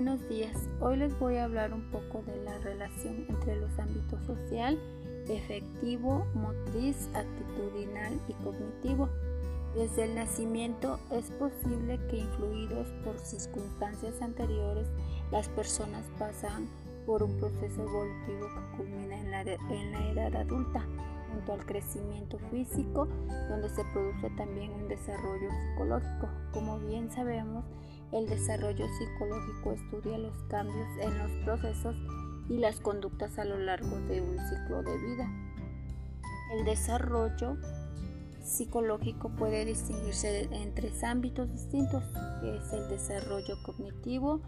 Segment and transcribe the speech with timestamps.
[0.00, 4.24] Buenos días, hoy les voy a hablar un poco de la relación entre los ámbitos
[4.26, 4.78] social,
[5.28, 9.08] efectivo, motriz, actitudinal y cognitivo.
[9.74, 14.86] Desde el nacimiento es posible que influidos por circunstancias anteriores
[15.32, 16.68] las personas pasan
[17.04, 20.86] por un proceso evolutivo que culmina en la, en la edad adulta
[21.32, 23.08] junto al crecimiento físico,
[23.48, 26.28] donde se produce también un desarrollo psicológico.
[26.52, 27.64] Como bien sabemos,
[28.12, 31.96] el desarrollo psicológico estudia los cambios en los procesos
[32.48, 35.30] y las conductas a lo largo de un ciclo de vida.
[36.52, 37.58] El desarrollo
[38.42, 42.02] psicológico puede distinguirse en tres ámbitos distintos,
[42.40, 44.40] que es el desarrollo cognitivo,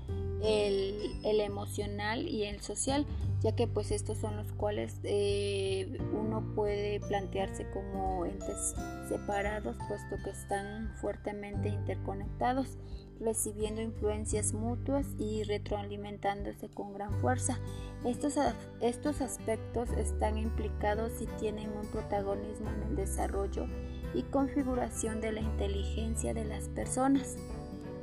[0.42, 3.06] el, emocional y el social,
[3.40, 8.74] ya que pues estos son los cuales eh, uno puede plantearse como entes
[9.09, 12.79] separados, puesto que están fuertemente interconectados,
[13.20, 17.59] recibiendo influencias mutuas y retroalimentándose con gran fuerza.
[18.04, 18.35] Estos,
[18.80, 23.66] estos aspectos están implicados y tienen un protagonismo en el desarrollo
[24.15, 27.37] y configuración de la inteligencia de las personas.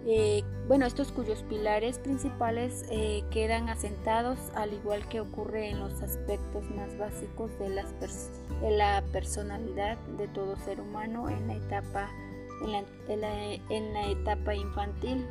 [0.10, 6.02] Eh, bueno, estos cuyos pilares principales eh, quedan asentados al igual que ocurre en los
[6.02, 7.68] aspectos más básicos de,
[8.62, 12.10] de la personalidad de todo ser humano en la etapa,
[12.62, 15.26] en la, en la etapa infantil.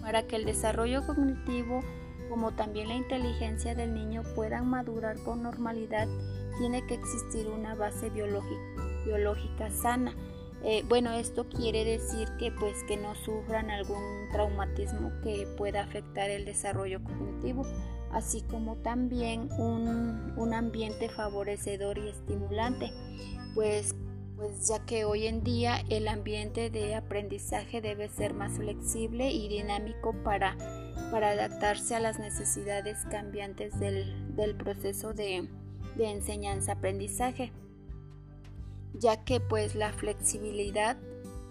[0.00, 1.82] Para que el desarrollo cognitivo
[2.28, 6.06] como también la inteligencia del niño puedan madurar con normalidad,
[6.58, 8.60] tiene que existir una base biológica,
[9.04, 10.14] biológica sana
[10.62, 16.28] eh, bueno, esto quiere decir que pues que no sufran algún traumatismo que pueda afectar
[16.28, 17.64] el desarrollo cognitivo,
[18.12, 22.92] así como también un, un ambiente favorecedor y estimulante,
[23.54, 23.94] pues
[24.40, 29.48] pues ya que hoy en día el ambiente de aprendizaje debe ser más flexible y
[29.48, 30.56] dinámico para,
[31.10, 35.46] para adaptarse a las necesidades cambiantes del, del proceso de,
[35.96, 37.52] de enseñanza-aprendizaje
[38.94, 40.96] ya que pues la flexibilidad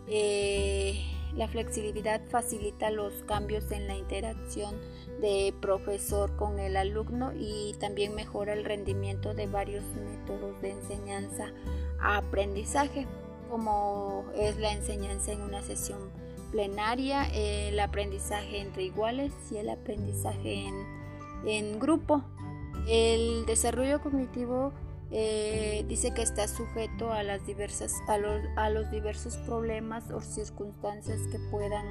[0.07, 0.99] eh,
[1.35, 4.75] la flexibilidad facilita los cambios en la interacción
[5.21, 11.53] de profesor con el alumno y también mejora el rendimiento de varios métodos de enseñanza
[12.01, 13.07] aprendizaje,
[13.49, 16.11] como es la enseñanza en una sesión
[16.51, 20.65] plenaria, el aprendizaje entre iguales y el aprendizaje
[21.45, 22.23] en, grupo.
[22.87, 24.73] El desarrollo cognitivo
[25.11, 30.21] eh, dice que está sujeto a, las diversas, a los, a, los, diversos problemas o
[30.21, 31.85] circunstancias que puedan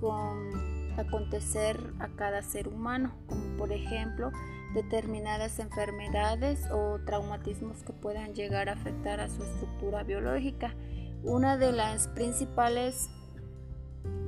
[0.00, 4.30] con, acontecer a cada ser humano, como por ejemplo
[4.74, 10.74] determinadas enfermedades o traumatismos que puedan llegar a afectar a su estructura biológica.
[11.22, 13.10] Una de las principales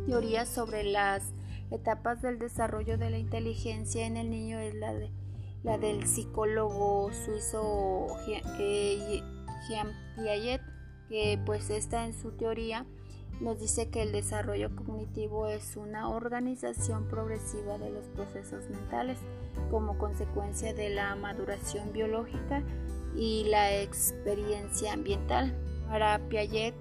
[0.06, 1.34] teorías sobre las
[1.70, 5.10] etapas del desarrollo de la inteligencia en el niño es la de
[5.62, 8.06] la del psicólogo suizo
[8.58, 9.22] eh,
[9.68, 10.62] Jean Piaget,
[11.08, 12.86] que pues está en su teoría
[13.40, 19.18] nos dice que el desarrollo cognitivo es una organización progresiva de los procesos mentales
[19.70, 22.62] como consecuencia de la maduración biológica
[23.16, 25.56] y la experiencia ambiental.
[25.88, 26.74] Para Piaget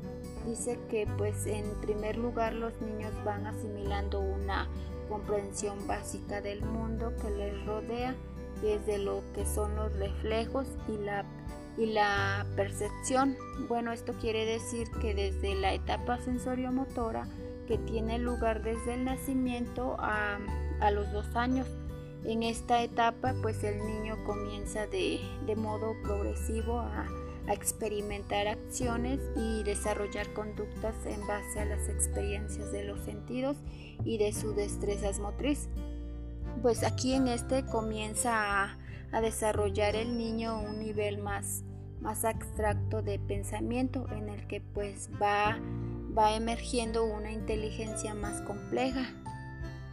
[0.46, 4.68] dice que pues en primer lugar los niños van asimilando una
[5.08, 8.16] comprensión básica del mundo que les rodea
[8.62, 11.26] desde lo que son los reflejos y la,
[11.80, 13.38] y la percepción.
[13.68, 17.28] Bueno, esto quiere decir que desde la etapa sensoriomotora
[17.68, 20.40] que tiene lugar desde el nacimiento a,
[20.82, 21.68] a los dos años.
[22.26, 27.08] En esta etapa, pues el niño comienza de, de modo progresivo a,
[27.48, 33.56] a, experimentar acciones y desarrollar conductas en base a las experiencias de los sentidos
[34.04, 35.70] y de sus destrezas motriz
[36.62, 38.78] pues aquí en este comienza a,
[39.12, 41.64] desarrollar el niño un nivel más,
[42.02, 45.60] más abstracto de pensamiento en el que pues va,
[46.18, 49.08] va emergiendo una inteligencia más compleja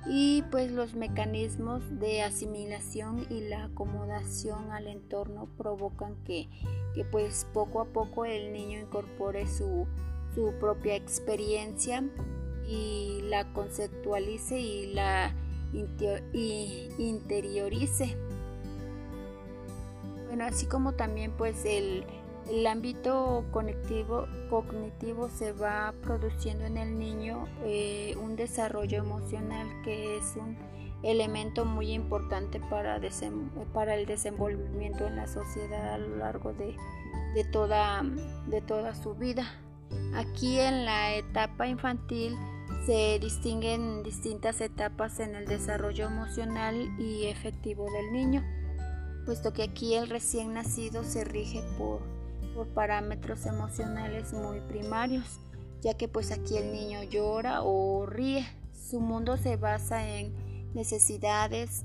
[0.09, 6.49] y pues los mecanismos de asimilación y la acomodación al entorno provocan que,
[6.95, 9.87] que pues poco a poco el niño incorpore su,
[10.35, 12.05] su propia experiencia
[12.69, 15.35] y la conceptualice y la
[16.99, 18.17] interiorice.
[20.27, 22.05] Bueno, así como también pues el,
[22.67, 30.37] ámbito cognitivo, cognitivo se va produciendo en el niño eh, un desarrollo emocional que es
[30.37, 30.57] un
[31.03, 33.01] elemento muy importante para,
[33.73, 36.77] para el desenvolvimiento en la sociedad a lo largo de,
[37.35, 38.03] de, toda,
[38.47, 39.45] de toda su vida.
[40.15, 42.37] Aquí en la etapa infantil
[42.87, 48.45] se distinguen distintas etapas en el desarrollo emocional y efectivo del niño,
[49.27, 52.01] puesto que aquí el recién nacido se rige por,
[52.55, 55.41] por parámetros emocionales muy primarios,
[55.83, 58.47] ya que pues aquí el niño llora o ríe.
[58.73, 60.33] Su mundo se basa en
[60.73, 61.85] necesidades,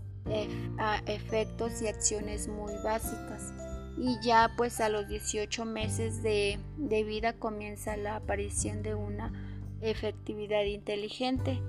[1.07, 3.51] efectos y acciones muy básicas.
[3.97, 9.33] Y ya pues a los 18 meses de, de vida comienza la aparición de una
[9.81, 11.59] efectividad inteligente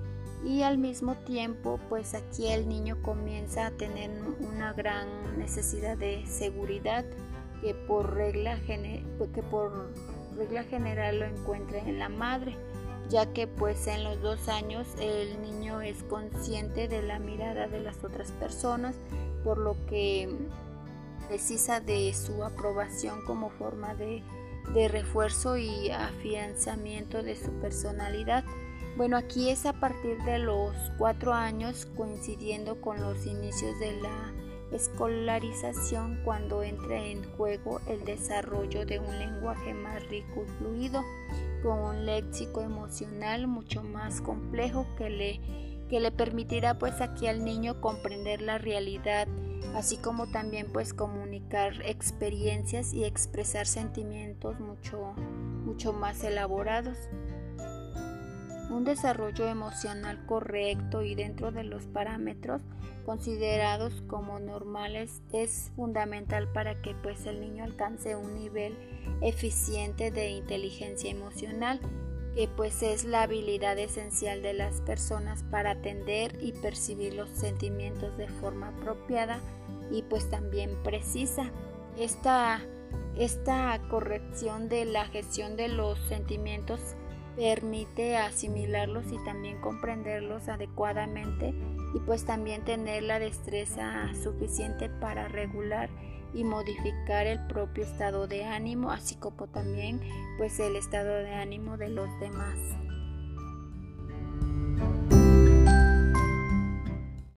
[0.45, 6.25] y al mismo tiempo pues aquí el niño comienza a tener una gran necesidad de
[6.27, 7.05] seguridad
[7.61, 9.93] que por regla, que por
[10.37, 12.57] regla general lo encuentra en la madre
[13.09, 17.79] ya que pues en los dos años el niño es consciente de la mirada de
[17.79, 18.95] las otras personas
[19.43, 20.29] por lo que
[21.27, 24.23] precisa de su aprobación como forma de
[24.87, 28.43] refuerzo y afianzamiento de su personalidad.
[28.95, 34.33] Bueno, aquí es a partir de los cuatro años, coincidiendo con los inicios de la
[34.71, 41.03] escolarización, cuando entra en juego el desarrollo de un lenguaje más rico y fluido,
[41.63, 45.41] con un léxico emocional mucho más complejo que le,
[45.89, 49.27] que le permitirá pues aquí al niño comprender la realidad
[49.75, 55.13] así como también pues comunicar experiencias y expresar sentimientos mucho,
[55.65, 56.97] mucho más elaborados.
[58.73, 62.63] Un desarrollo emocional correcto y dentro de los parámetros
[63.05, 68.75] considerados como normales es fundamental para que pues el niño alcance un nivel
[69.21, 71.79] eficiente de inteligencia emocional
[72.35, 78.17] que pues es la habilidad esencial de las personas para atender y percibir los sentimientos
[78.17, 79.39] de forma apropiada
[79.91, 81.51] y pues también precisa.
[81.95, 82.59] Esta,
[83.15, 86.79] esta corrección de la gestión de los sentimientos
[87.35, 91.53] permite asimilarlos y también comprenderlos adecuadamente
[91.95, 95.89] y pues también tener la destreza suficiente para regular
[96.33, 100.01] y modificar el propio estado de ánimo así como también
[100.37, 102.57] pues el estado de ánimo de los demás.